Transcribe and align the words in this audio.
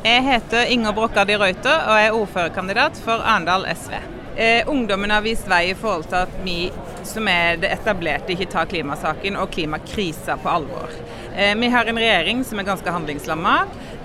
Jeg 0.00 0.22
heter 0.24 0.70
Inger 0.72 0.94
Brokka 0.96 1.26
de 1.28 1.34
Ruiter 1.36 1.82
og 1.84 1.98
er 2.00 2.14
ordførerkandidat 2.16 2.96
for 3.04 3.20
Arendal 3.20 3.66
SV. 3.68 3.98
Eh, 4.40 4.68
ungdommen 4.72 5.12
har 5.12 5.20
vist 5.20 5.44
vei 5.50 5.66
i 5.68 5.74
forhold 5.76 6.06
til 6.08 6.22
at 6.22 6.38
vi 6.40 6.70
som 7.04 7.28
er 7.28 7.58
det 7.60 7.68
etablerte, 7.74 8.32
ikke 8.32 8.48
tar 8.48 8.70
klimasaken 8.70 9.36
og 9.36 9.50
klimakrisa 9.52 10.38
på 10.40 10.48
alvor. 10.48 10.94
Eh, 11.36 11.52
vi 11.52 11.68
har 11.68 11.84
en 11.84 12.00
regjering 12.00 12.40
som 12.48 12.62
er 12.62 12.68
ganske 12.70 12.94
handlingslamma, 12.94 13.54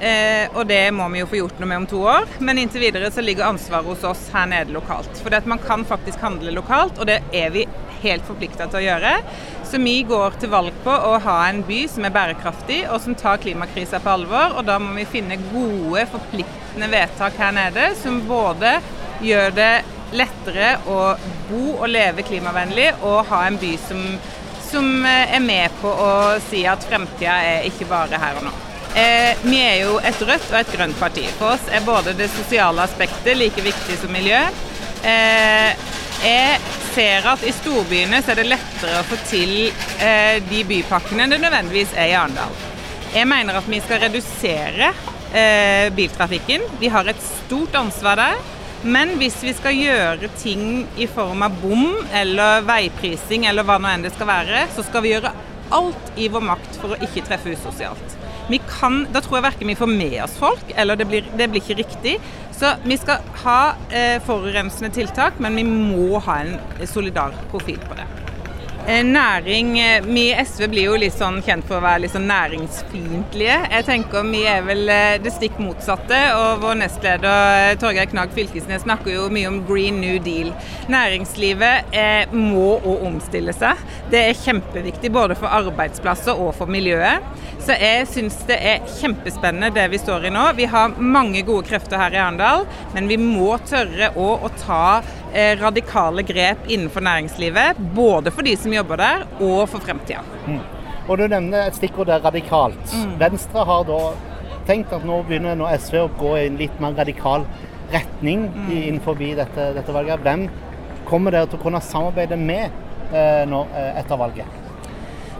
eh, 0.01 0.51
og 0.51 0.67
det 0.67 0.81
må 0.91 1.07
vi 1.13 1.21
jo 1.23 1.29
få 1.31 1.39
gjort 1.39 1.63
noe 1.63 1.71
med 1.71 1.83
om 1.85 1.87
to 1.93 2.03
år. 2.03 2.27
Men 2.43 2.59
inntil 2.59 2.83
videre 2.89 3.13
så 3.15 3.23
ligger 3.23 3.47
ansvaret 3.47 3.87
hos 3.87 4.03
oss 4.03 4.27
her 4.35 4.51
nede 4.51 4.75
lokalt. 4.75 5.23
For 5.23 5.47
man 5.47 5.63
kan 5.63 5.87
faktisk 5.87 6.19
handle 6.19 6.51
lokalt, 6.51 6.99
og 6.99 7.07
det 7.07 7.21
er 7.31 7.55
vi 7.55 7.69
helt 8.03 8.25
forplikta 8.27 8.67
til 8.69 8.81
å 8.81 8.85
gjøre. 8.85 9.13
Så 9.65 9.79
vi 9.81 9.95
går 10.07 10.37
til 10.41 10.51
valg 10.53 10.75
på 10.85 10.93
å 10.93 11.15
ha 11.25 11.37
en 11.47 11.63
by 11.67 11.81
som 11.91 12.05
er 12.07 12.13
bærekraftig 12.15 12.83
og 12.91 13.01
som 13.03 13.17
tar 13.17 13.41
klimakrisa 13.43 14.01
på 14.03 14.13
alvor. 14.13 14.57
Og 14.59 14.67
da 14.67 14.77
må 14.81 14.93
vi 14.97 15.07
finne 15.09 15.39
gode, 15.49 16.05
forpliktende 16.13 16.91
vedtak 16.91 17.39
her 17.41 17.55
nede 17.55 17.89
som 17.99 18.21
både 18.29 18.77
gjør 19.25 19.55
det 19.55 19.73
lettere 20.15 20.75
å 20.87 20.99
bo 21.49 21.63
og 21.79 21.89
leve 21.89 22.23
klimavennlig 22.25 22.91
og 23.01 23.25
ha 23.31 23.41
en 23.47 23.57
by 23.59 23.73
som, 23.87 24.05
som 24.69 24.87
er 25.09 25.41
med 25.43 25.73
på 25.81 25.89
å 25.89 26.13
si 26.49 26.63
at 26.69 26.85
fremtida 26.85 27.41
er 27.55 27.67
ikke 27.71 27.89
bare 27.89 28.21
her 28.21 28.39
og 28.39 28.49
nå. 28.49 28.55
Eh, 28.95 29.35
vi 29.43 29.57
er 29.59 29.81
jo 29.81 29.97
et 29.99 30.21
rødt 30.23 30.45
og 30.53 30.59
et 30.61 30.71
grønt 30.71 30.95
parti. 30.99 31.25
For 31.35 31.57
oss 31.57 31.65
er 31.67 31.83
både 31.83 32.13
det 32.15 32.29
sosiale 32.31 32.85
aspektet 32.85 33.35
like 33.35 33.63
viktig 33.65 33.97
som 33.99 34.13
miljø. 34.15 34.39
Eh, 35.03 35.75
jeg 36.23 36.61
ser 36.95 37.27
at 37.27 37.43
i 37.43 37.51
storbyene 37.51 38.21
så 38.23 38.31
er 38.31 38.39
det 38.39 38.47
lettere 38.47 39.01
å 39.01 39.07
få 39.07 39.17
til 39.27 39.67
eh, 39.99 40.37
de 40.47 40.61
bypakkene 40.67 41.25
enn 41.25 41.33
det 41.33 41.41
nødvendigvis 41.43 41.95
er 41.97 42.11
i 42.11 42.15
Arendal. 42.15 42.55
Jeg 43.15 43.27
mener 43.27 43.59
at 43.59 43.67
vi 43.67 43.81
skal 43.83 43.99
redusere 44.05 44.91
eh, 45.35 45.91
biltrafikken. 45.95 46.63
Vi 46.79 46.91
har 46.91 47.07
et 47.11 47.23
stort 47.23 47.75
ansvar 47.79 48.19
der. 48.21 48.43
Men 48.85 49.15
hvis 49.17 49.39
vi 49.41 49.51
skal 49.57 49.73
gjøre 49.73 50.29
ting 50.37 50.83
i 51.01 51.07
form 51.09 51.41
av 51.47 51.55
bom 51.57 51.95
eller 52.13 52.61
veiprising 52.67 53.47
eller 53.49 53.65
hva 53.65 53.79
nå 53.81 53.89
enn 53.89 54.05
det 54.05 54.13
skal 54.13 54.29
være, 54.29 54.67
så 54.75 54.85
skal 54.85 55.01
vi 55.01 55.15
gjøre 55.15 55.31
alt 55.73 56.19
i 56.21 56.27
vår 56.29 56.43
makt 56.45 56.77
for 56.77 56.93
å 56.93 56.99
ikke 57.01 57.23
treffe 57.25 57.55
usosialt. 57.55 58.19
Kan, 58.69 59.07
da 59.09 59.21
tror 59.25 59.39
jeg 59.39 59.47
verken 59.47 59.71
vi 59.71 59.77
får 59.79 59.89
med 59.89 60.19
oss 60.23 60.35
folk, 60.37 60.67
eller 60.77 60.99
det 60.99 61.07
blir, 61.09 61.25
det 61.37 61.49
blir 61.49 61.63
ikke 61.63 61.79
riktig. 61.81 62.17
Så 62.55 62.75
vi 62.85 62.97
skal 62.97 63.23
ha 63.43 63.59
eh, 63.89 64.21
forurensende 64.23 64.93
tiltak, 64.93 65.41
men 65.43 65.57
vi 65.57 65.65
må 65.67 66.21
ha 66.23 66.37
en 66.43 66.87
solidar 66.87 67.33
profil 67.51 67.81
på 67.89 67.97
det. 67.97 68.05
Eh, 68.87 69.03
næring 69.03 69.79
eh, 69.79 70.03
Vi 70.05 70.27
i 70.29 70.45
SV 70.45 70.67
blir 70.69 70.85
jo 70.85 70.97
litt 71.01 71.15
sånn 71.17 71.39
kjent 71.41 71.65
for 71.65 71.79
å 71.79 71.81
være 71.81 72.03
litt 72.03 72.11
sånn 72.13 72.27
næringsfiendtlige. 72.29 73.55
Jeg 73.71 73.85
tenker 73.87 74.27
vi 74.29 74.43
er 74.45 74.61
vel 74.61 74.83
eh, 74.93 75.15
det 75.23 75.33
stikk 75.33 75.57
motsatte. 75.57 76.19
Og 76.37 76.61
vår 76.61 76.77
nestleder 76.83 77.79
Torgeir 77.81 78.11
Knag 78.11 78.35
Fylkesnes 78.37 78.85
snakker 78.85 79.15
jo 79.15 79.25
mye 79.33 79.49
om 79.49 79.57
Green 79.65 79.97
New 80.03 80.19
Deal. 80.21 80.53
Næringslivet 80.93 81.97
må 82.37 82.75
òg 82.77 83.07
omstille 83.09 83.55
seg. 83.57 83.81
Det 84.13 84.21
er 84.21 84.37
kjempeviktig 84.43 85.09
både 85.15 85.39
for 85.39 85.49
arbeidsplasser 85.49 86.37
og 86.37 86.53
for 86.59 86.69
miljøet. 86.69 87.25
Så 87.65 87.73
jeg 87.81 88.05
syns 88.11 88.37
det 88.45 88.59
er 88.61 88.85
kjempespennende 88.99 89.73
det 89.73 89.87
vi 89.95 89.97
står 89.97 90.27
i 90.29 90.33
nå. 90.35 90.45
Vi 90.59 90.69
har 90.69 90.93
mange 91.01 91.41
gode 91.47 91.65
krefter 91.65 91.97
her 91.97 92.13
i 92.13 92.21
Arendal, 92.21 92.67
men 92.93 93.09
vi 93.09 93.17
må 93.17 93.55
tørre 93.65 94.13
òg 94.13 94.45
å 94.45 94.51
ta 94.61 94.85
radikale 95.59 96.23
grep 96.23 96.69
innenfor 96.71 97.03
næringslivet. 97.03 97.81
Både 97.95 98.31
for 98.31 98.47
de 98.47 98.55
som 98.57 98.73
jobber 98.73 99.01
der, 99.01 99.25
og 99.39 99.67
for 99.69 99.83
fremtida. 99.83 100.23
Mm. 100.47 100.61
Og 101.07 101.17
Du 101.17 101.27
nevner 101.27 101.67
et 101.67 101.75
stikkord 101.75 102.07
der 102.09 102.23
radikalt. 102.25 102.93
Mm. 102.93 103.19
Venstre 103.19 103.65
har 103.65 103.83
da 103.85 103.99
tenkt 104.65 104.93
at 104.95 105.05
nå 105.05 105.21
begynner 105.27 105.57
nå 105.57 105.69
SV 105.77 105.99
å 106.01 106.11
gå 106.17 106.35
i 106.39 106.45
en 106.47 106.57
litt 106.57 106.79
mer 106.81 106.95
radikal 106.97 107.45
retning 107.93 108.47
mm. 108.49 108.71
innenfor 108.71 109.19
dette, 109.21 109.71
dette, 109.77 109.93
valget. 109.93 110.23
Hvem 110.25 110.47
kommer 111.05 111.31
dere 111.31 111.49
til 111.49 111.59
å 111.59 111.63
kunne 111.63 111.81
samarbeide 111.85 112.37
med 112.39 112.71
eh, 113.13 113.43
nå, 113.49 113.65
eh, 113.75 113.99
etter 114.01 114.17
valget? 114.17 114.64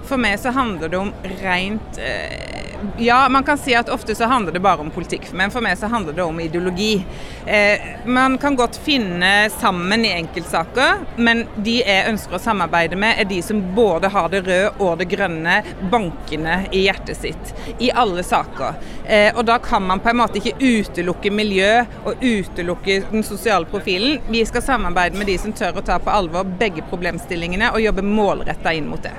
For 0.06 0.22
meg 0.22 0.40
så 0.40 0.54
handler 0.54 0.92
det 0.92 1.02
om 1.02 1.14
rent 1.42 1.98
eh, 1.98 2.56
ja, 2.98 3.30
man 3.30 3.44
kan 3.44 3.58
si 3.58 3.76
at 3.76 3.90
ofte 3.90 4.16
så 4.16 4.26
handler 4.26 4.52
det 4.52 4.60
bare 4.60 4.82
om 4.82 4.92
politikk, 4.92 5.32
men 5.34 5.52
for 5.52 5.64
meg 5.64 5.78
så 5.78 5.88
handler 5.88 6.14
det 6.14 6.24
om 6.24 6.40
ideologi. 6.40 7.06
Eh, 7.46 7.82
man 8.06 8.38
kan 8.38 8.56
godt 8.56 8.78
finne 8.78 9.50
sammen 9.50 10.06
i 10.06 10.12
enkeltsaker, 10.16 11.06
men 11.16 11.46
de 11.56 11.80
jeg 11.82 12.10
ønsker 12.10 12.38
å 12.38 12.42
samarbeide 12.42 13.00
med, 13.00 13.20
er 13.20 13.30
de 13.30 13.42
som 13.44 13.62
både 13.76 14.12
har 14.14 14.30
det 14.34 14.44
røde 14.46 14.72
og 14.80 15.00
det 15.00 15.10
grønne 15.12 15.60
bankende 15.92 16.62
i 16.72 16.86
hjertet 16.86 17.20
sitt. 17.20 17.54
I 17.80 17.92
alle 17.92 18.24
saker. 18.24 18.80
Eh, 19.06 19.32
og 19.36 19.46
da 19.50 19.60
kan 19.64 19.86
man 19.86 20.02
på 20.04 20.12
en 20.12 20.22
måte 20.22 20.42
ikke 20.42 20.58
utelukke 20.60 21.32
miljø 21.34 21.86
og 22.06 22.24
utelukke 22.24 23.02
den 23.12 23.24
sosiale 23.28 23.70
profilen. 23.70 24.20
Vi 24.30 24.46
skal 24.46 24.66
samarbeide 24.66 25.20
med 25.20 25.30
de 25.32 25.38
som 25.42 25.54
tør 25.56 25.80
å 25.80 25.86
ta 25.86 26.00
på 26.00 26.14
alvor 26.14 26.48
begge 26.60 26.86
problemstillingene 26.90 27.74
og 27.74 27.84
jobbe 27.84 28.06
målretta 28.06 28.74
inn 28.76 28.90
mot 28.90 29.04
det. 29.04 29.16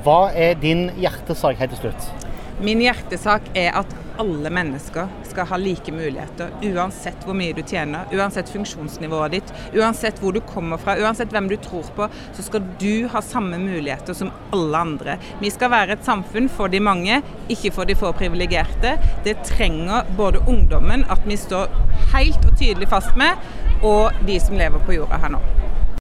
Hva 0.00 0.30
er 0.32 0.54
din 0.60 0.88
hjertesak 0.96 1.58
helt 1.60 1.74
til 1.76 1.84
slutt? 1.84 2.28
Min 2.62 2.80
hjertesak 2.80 3.48
er 3.58 3.74
at 3.76 3.92
alle 4.20 4.50
mennesker 4.52 5.08
skal 5.26 5.46
ha 5.48 5.56
like 5.58 5.92
muligheter, 5.92 6.52
uansett 6.62 7.24
hvor 7.26 7.36
mye 7.36 7.54
du 7.56 7.62
tjener, 7.66 8.06
uansett 8.12 8.50
funksjonsnivået 8.52 9.34
ditt, 9.34 9.52
uansett 9.74 10.20
hvor 10.22 10.36
du 10.36 10.40
kommer 10.46 10.80
fra, 10.80 10.94
uansett 11.00 11.32
hvem 11.32 11.48
du 11.50 11.56
tror 11.64 11.88
på, 11.96 12.08
så 12.36 12.44
skal 12.44 12.66
du 12.80 13.08
ha 13.12 13.22
samme 13.24 13.58
muligheter 13.62 14.16
som 14.16 14.30
alle 14.54 14.84
andre. 14.84 15.16
Vi 15.40 15.50
skal 15.52 15.72
være 15.72 15.96
et 15.96 16.06
samfunn 16.06 16.50
for 16.52 16.72
de 16.72 16.82
mange, 16.84 17.22
ikke 17.52 17.72
for 17.74 17.88
de 17.88 17.98
få 17.98 18.12
privilegerte. 18.16 18.94
Det 19.26 19.38
trenger 19.48 20.08
både 20.16 20.44
ungdommen, 20.46 21.06
at 21.10 21.24
vi 21.26 21.40
står 21.40 21.72
helt 22.14 22.44
og 22.46 22.56
tydelig 22.60 22.92
fast 22.92 23.16
med, 23.18 23.40
og 23.82 24.24
de 24.28 24.38
som 24.40 24.60
lever 24.60 24.86
på 24.86 25.00
jorda 25.00 25.18
her 25.24 25.36
nå. 25.36 25.42